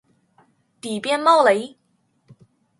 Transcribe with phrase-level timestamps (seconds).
[0.81, 1.77] 底边猫雷！